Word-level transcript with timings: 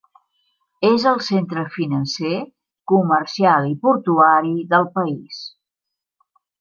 És 0.87 1.03
el 1.09 1.19
centre 1.25 1.65
financer, 1.75 2.39
comercial 2.93 3.71
i 3.75 3.77
portuari 3.85 4.55
del 4.73 4.89
país. 4.97 5.45